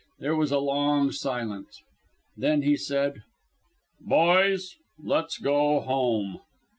[0.17, 1.83] There was a long silence.
[2.35, 3.21] Then he said:
[4.03, 6.39] "Boys, let's go home.